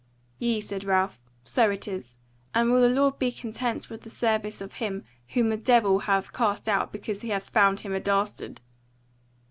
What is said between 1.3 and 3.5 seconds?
"so it is; and will the Lord be